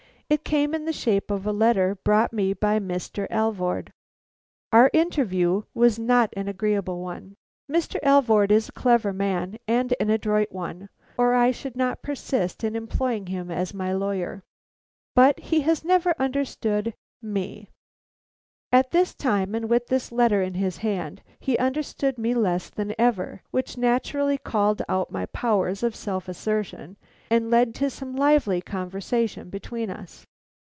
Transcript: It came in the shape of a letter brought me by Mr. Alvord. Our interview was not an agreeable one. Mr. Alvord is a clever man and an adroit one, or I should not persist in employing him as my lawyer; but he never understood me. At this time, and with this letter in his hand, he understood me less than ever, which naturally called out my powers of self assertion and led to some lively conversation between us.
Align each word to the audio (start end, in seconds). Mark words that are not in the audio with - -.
It 0.31 0.45
came 0.45 0.73
in 0.73 0.85
the 0.85 0.93
shape 0.93 1.29
of 1.29 1.45
a 1.45 1.51
letter 1.51 1.93
brought 2.05 2.31
me 2.31 2.53
by 2.53 2.79
Mr. 2.79 3.27
Alvord. 3.29 3.91
Our 4.71 4.89
interview 4.93 5.63
was 5.73 5.99
not 5.99 6.29
an 6.37 6.47
agreeable 6.47 7.01
one. 7.01 7.35
Mr. 7.69 7.99
Alvord 8.01 8.49
is 8.49 8.69
a 8.69 8.71
clever 8.71 9.11
man 9.11 9.57
and 9.67 9.93
an 9.99 10.09
adroit 10.09 10.47
one, 10.49 10.87
or 11.17 11.33
I 11.33 11.51
should 11.51 11.75
not 11.75 12.01
persist 12.01 12.63
in 12.63 12.77
employing 12.77 13.25
him 13.27 13.51
as 13.51 13.73
my 13.73 13.91
lawyer; 13.91 14.41
but 15.15 15.37
he 15.41 15.65
never 15.83 16.15
understood 16.17 16.93
me. 17.21 17.67
At 18.73 18.91
this 18.91 19.13
time, 19.13 19.53
and 19.53 19.69
with 19.69 19.87
this 19.87 20.13
letter 20.13 20.41
in 20.41 20.53
his 20.53 20.77
hand, 20.77 21.21
he 21.41 21.57
understood 21.57 22.17
me 22.17 22.33
less 22.33 22.69
than 22.69 22.95
ever, 22.97 23.41
which 23.51 23.77
naturally 23.77 24.37
called 24.37 24.81
out 24.87 25.11
my 25.11 25.25
powers 25.25 25.83
of 25.83 25.93
self 25.93 26.29
assertion 26.29 26.95
and 27.29 27.49
led 27.49 27.75
to 27.75 27.89
some 27.89 28.15
lively 28.15 28.61
conversation 28.61 29.49
between 29.49 29.89
us. 29.89 30.25